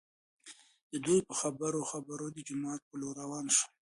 دوي 1.03 1.19
په 1.27 1.33
خبرو 1.41 1.79
خبرو 1.91 2.25
د 2.31 2.37
جومات 2.47 2.81
په 2.89 2.95
لور 3.01 3.13
راوان 3.21 3.45
شول. 3.55 3.69